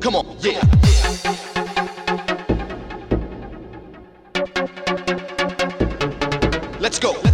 [0.00, 0.60] Come on, yeah.
[6.80, 7.29] Let's go.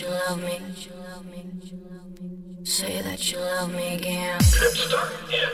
[0.00, 0.60] You love me.
[2.64, 4.40] Say that you love me again.
[4.40, 5.53] Start in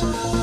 [0.00, 0.39] Thank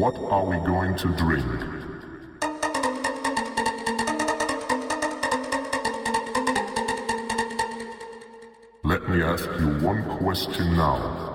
[0.00, 1.44] What are we going to drink?
[8.82, 11.29] Let me ask you one question now.